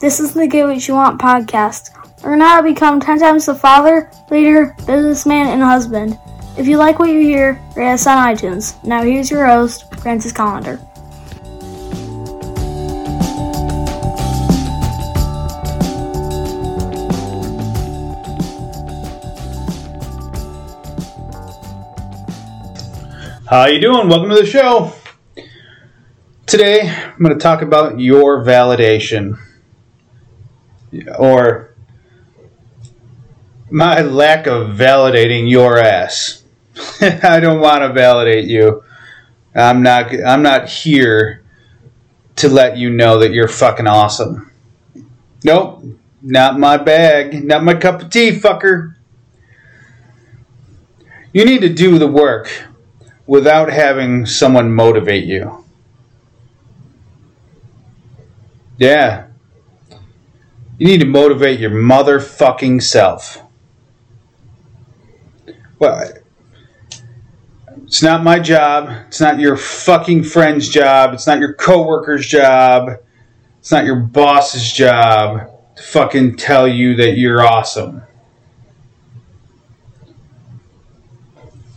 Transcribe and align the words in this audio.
This 0.00 0.20
is 0.20 0.32
the 0.32 0.46
Get 0.46 0.64
What 0.64 0.86
You 0.86 0.94
Want 0.94 1.20
podcast. 1.20 1.90
Learn 2.22 2.40
how 2.40 2.58
to 2.58 2.62
become 2.62 3.00
10 3.00 3.18
times 3.18 3.46
the 3.46 3.54
father, 3.56 4.08
leader, 4.30 4.76
businessman, 4.86 5.48
and 5.48 5.60
husband. 5.60 6.16
If 6.56 6.68
you 6.68 6.76
like 6.76 7.00
what 7.00 7.10
you 7.10 7.20
hear, 7.20 7.60
rate 7.74 7.94
us 7.94 8.06
on 8.06 8.16
iTunes. 8.24 8.80
Now 8.84 9.02
here's 9.02 9.28
your 9.28 9.44
host, 9.44 9.92
Francis 9.96 10.32
Collender. 10.32 10.78
How 23.48 23.66
you 23.66 23.80
doing? 23.80 24.08
Welcome 24.08 24.28
to 24.28 24.36
the 24.36 24.46
show. 24.46 24.92
Today, 26.46 26.88
I'm 26.88 27.18
going 27.18 27.36
to 27.36 27.42
talk 27.42 27.62
about 27.62 27.98
your 27.98 28.44
validation 28.44 29.36
or 31.18 31.74
my 33.70 34.00
lack 34.00 34.46
of 34.46 34.68
validating 34.76 35.50
your 35.50 35.78
ass. 35.78 36.42
I 37.00 37.40
don't 37.40 37.60
want 37.60 37.82
to 37.82 37.92
validate 37.92 38.48
you. 38.48 38.82
I'm 39.54 39.82
not 39.82 40.12
I'm 40.24 40.42
not 40.42 40.68
here 40.68 41.42
to 42.36 42.48
let 42.48 42.76
you 42.76 42.90
know 42.90 43.18
that 43.18 43.32
you're 43.32 43.48
fucking 43.48 43.86
awesome. 43.86 44.52
Nope, 45.44 45.84
not 46.22 46.58
my 46.58 46.76
bag, 46.76 47.44
not 47.44 47.64
my 47.64 47.74
cup 47.74 48.02
of 48.02 48.10
tea, 48.10 48.30
fucker. 48.30 48.94
You 51.32 51.44
need 51.44 51.60
to 51.60 51.68
do 51.68 51.98
the 51.98 52.06
work 52.06 52.50
without 53.26 53.70
having 53.70 54.24
someone 54.24 54.72
motivate 54.72 55.24
you. 55.24 55.64
Yeah. 58.78 59.27
You 60.78 60.86
need 60.86 61.00
to 61.00 61.06
motivate 61.06 61.58
your 61.58 61.70
motherfucking 61.70 62.82
self. 62.82 63.42
Well, 65.80 66.12
it's 67.82 68.02
not 68.02 68.22
my 68.22 68.38
job. 68.38 69.06
It's 69.08 69.20
not 69.20 69.40
your 69.40 69.56
fucking 69.56 70.24
friend's 70.24 70.68
job. 70.68 71.14
It's 71.14 71.26
not 71.26 71.40
your 71.40 71.54
coworker's 71.54 72.26
job. 72.26 72.90
It's 73.58 73.72
not 73.72 73.84
your 73.84 73.96
boss's 73.96 74.72
job 74.72 75.50
to 75.76 75.82
fucking 75.82 76.36
tell 76.36 76.68
you 76.68 76.94
that 76.96 77.18
you're 77.18 77.44
awesome. 77.44 78.02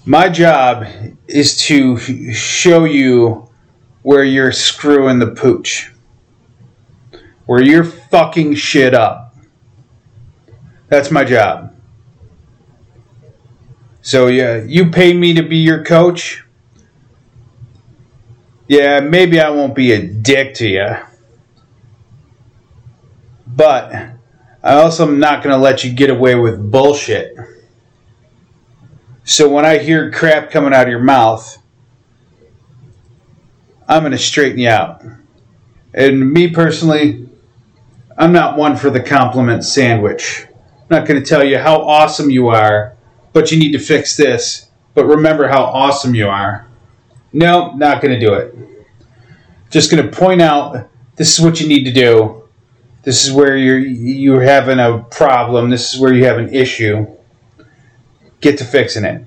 My 0.06 0.30
job 0.30 0.86
is 1.28 1.58
to 1.64 1.98
show 2.34 2.86
you 2.86 3.50
where 4.02 4.24
you're 4.24 4.52
screwing 4.52 5.20
the 5.20 5.28
pooch, 5.28 5.92
where 7.52 7.62
you're 7.62 7.84
fucking 7.84 8.56
shit 8.56 8.94
up. 8.94 9.36
That's 10.88 11.12
my 11.12 11.26
job. 11.26 11.76
So, 14.02 14.28
yeah, 14.28 14.64
you 14.64 14.90
pay 14.90 15.14
me 15.14 15.34
to 15.34 15.44
be 15.44 15.58
your 15.58 15.84
coach. 15.84 16.46
Yeah, 18.70 19.02
maybe 19.02 19.42
I 19.42 19.50
won't 19.50 19.76
be 19.76 19.92
a 19.92 20.02
dick 20.02 20.54
to 20.54 20.66
you. 20.70 20.96
But 23.46 23.92
I 24.64 24.76
also 24.76 25.06
am 25.06 25.20
not 25.20 25.44
going 25.44 25.54
to 25.54 25.62
let 25.62 25.84
you 25.84 25.92
get 25.92 26.10
away 26.10 26.36
with 26.36 26.72
bullshit. 26.72 27.36
So 29.26 29.50
when 29.50 29.66
I 29.66 29.80
hear 29.80 30.10
crap 30.10 30.52
coming 30.52 30.74
out 30.74 30.84
of 30.84 30.90
your 30.90 31.04
mouth, 31.04 31.62
I'm 33.90 34.04
going 34.04 34.14
to 34.14 34.18
straighten 34.18 34.60
you 34.60 34.70
out. 34.70 35.04
And 35.94 36.32
me 36.32 36.48
personally, 36.48 37.21
I'm 38.18 38.32
not 38.32 38.58
one 38.58 38.76
for 38.76 38.90
the 38.90 39.02
compliment 39.02 39.64
sandwich. 39.64 40.46
I'm 40.48 41.00
not 41.00 41.08
going 41.08 41.22
to 41.22 41.28
tell 41.28 41.44
you 41.44 41.58
how 41.58 41.82
awesome 41.82 42.30
you 42.30 42.50
are, 42.50 42.96
but 43.34 43.52
you 43.52 43.60
need 43.60 43.72
to 43.72 43.80
fix 43.80 44.16
this. 44.18 44.70
But 44.94 45.06
remember 45.06 45.48
how 45.48 45.64
awesome 45.64 46.14
you 46.16 46.28
are. 46.28 46.68
No, 47.34 47.72
not 47.76 48.02
going 48.02 48.20
to 48.20 48.26
do 48.26 48.34
it. 48.34 48.54
Just 49.70 49.90
going 49.90 50.04
to 50.04 50.12
point 50.12 50.42
out 50.42 50.90
this 51.16 51.38
is 51.38 51.44
what 51.44 51.62
you 51.62 51.68
need 51.68 51.86
to 51.86 51.94
do. 51.94 52.44
This 53.04 53.26
is 53.26 53.32
where 53.32 53.56
you're 53.56 53.80
you're 53.80 54.44
having 54.44 54.80
a 54.80 55.00
problem. 55.00 55.70
This 55.70 55.94
is 55.94 56.00
where 56.00 56.14
you 56.14 56.26
have 56.26 56.38
an 56.38 56.54
issue 56.54 57.08
get 58.42 58.58
to 58.58 58.66
fixing 58.66 59.06
it. 59.06 59.26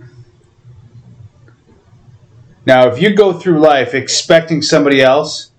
Now, 2.67 2.89
if 2.89 3.01
you 3.01 3.15
go 3.15 3.33
through 3.33 3.61
life 3.61 3.95
expecting 3.95 4.61
somebody 4.61 5.01
else 5.01 5.51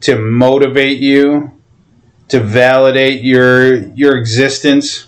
to 0.00 0.18
motivate 0.18 0.98
you, 0.98 1.57
to 2.28 2.40
validate 2.40 3.22
your 3.22 3.74
your 3.94 4.16
existence, 4.16 5.06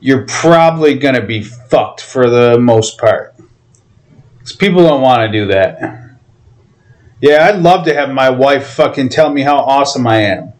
you're 0.00 0.26
probably 0.26 0.94
going 0.94 1.14
to 1.14 1.22
be 1.22 1.42
fucked 1.42 2.00
for 2.00 2.30
the 2.30 2.58
most 2.58 2.98
part. 2.98 3.34
Because 4.38 4.52
people 4.54 4.82
don't 4.82 5.02
want 5.02 5.20
to 5.20 5.38
do 5.38 5.46
that. 5.48 6.00
Yeah, 7.20 7.46
I'd 7.48 7.60
love 7.60 7.84
to 7.84 7.94
have 7.94 8.08
my 8.10 8.30
wife 8.30 8.66
fucking 8.68 9.10
tell 9.10 9.30
me 9.30 9.42
how 9.42 9.58
awesome 9.58 10.06
I 10.06 10.22
am. 10.22 10.54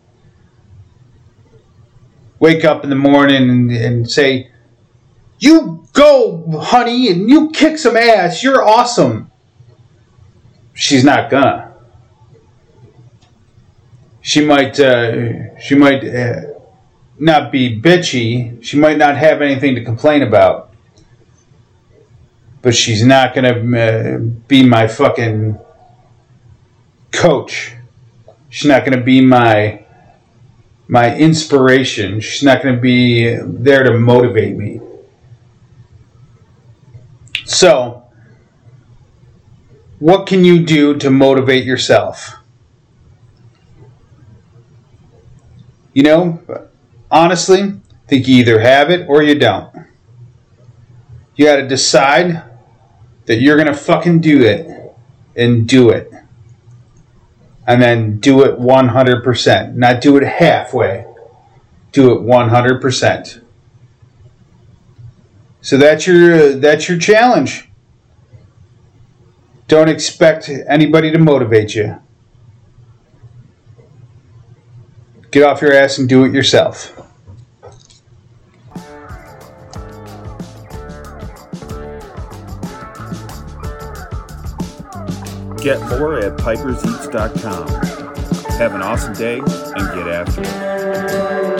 Wake 2.38 2.64
up 2.64 2.84
in 2.84 2.90
the 2.90 2.96
morning 2.96 3.48
and, 3.48 3.70
and 3.70 4.10
say, 4.10 4.50
you 5.38 5.86
go, 5.94 6.60
honey, 6.60 7.08
and 7.08 7.28
you 7.30 7.50
kick 7.50 7.78
some 7.78 7.96
ass. 7.96 8.42
You're 8.42 8.62
awesome. 8.62 9.30
She's 10.74 11.04
not 11.04 11.30
gonna. 11.30 11.69
She 14.30 14.46
might. 14.46 14.78
Uh, 14.78 15.58
she 15.58 15.74
might 15.74 16.04
uh, 16.04 16.42
not 17.18 17.50
be 17.50 17.80
bitchy. 17.80 18.62
She 18.62 18.78
might 18.78 18.96
not 18.96 19.16
have 19.16 19.42
anything 19.42 19.74
to 19.74 19.82
complain 19.82 20.22
about. 20.22 20.72
But 22.62 22.76
she's 22.76 23.04
not 23.04 23.34
gonna 23.34 23.56
uh, 23.76 24.18
be 24.46 24.64
my 24.64 24.86
fucking 24.86 25.58
coach. 27.10 27.74
She's 28.50 28.68
not 28.68 28.84
gonna 28.84 29.02
be 29.02 29.20
my 29.20 29.84
my 30.86 31.16
inspiration. 31.16 32.20
She's 32.20 32.44
not 32.44 32.62
gonna 32.62 32.80
be 32.80 33.34
there 33.34 33.82
to 33.82 33.98
motivate 33.98 34.56
me. 34.56 34.80
So, 37.46 38.04
what 39.98 40.28
can 40.28 40.44
you 40.44 40.64
do 40.64 40.96
to 40.98 41.10
motivate 41.10 41.64
yourself? 41.64 42.39
You 45.92 46.02
know, 46.02 46.42
honestly, 47.10 47.62
I 47.62 47.72
think 48.06 48.28
you 48.28 48.36
either 48.36 48.60
have 48.60 48.90
it 48.90 49.08
or 49.08 49.22
you 49.22 49.38
don't. 49.38 49.74
You 51.36 51.46
got 51.46 51.56
to 51.56 51.66
decide 51.66 52.42
that 53.26 53.40
you're 53.40 53.56
going 53.56 53.66
to 53.66 53.74
fucking 53.74 54.20
do 54.20 54.42
it 54.42 54.94
and 55.36 55.66
do 55.66 55.90
it. 55.90 56.12
And 57.66 57.80
then 57.80 58.18
do 58.18 58.42
it 58.42 58.58
100%. 58.58 59.74
Not 59.74 60.00
do 60.00 60.16
it 60.16 60.24
halfway. 60.24 61.06
Do 61.92 62.12
it 62.12 62.22
100%. 62.22 63.42
So 65.62 65.76
that's 65.76 66.06
your 66.06 66.54
that's 66.54 66.88
your 66.88 66.98
challenge. 66.98 67.68
Don't 69.68 69.88
expect 69.88 70.48
anybody 70.48 71.10
to 71.12 71.18
motivate 71.18 71.74
you. 71.74 72.00
Get 75.30 75.44
off 75.44 75.62
your 75.62 75.72
ass 75.72 75.98
and 75.98 76.08
do 76.08 76.24
it 76.24 76.32
yourself. 76.32 76.96
Get 85.62 85.78
more 85.88 86.18
at 86.18 86.36
piperseats.com. 86.38 87.68
Have 88.58 88.74
an 88.74 88.82
awesome 88.82 89.12
day 89.14 89.38
and 89.38 89.94
get 89.94 90.08
after 90.08 90.42
it. 90.42 91.59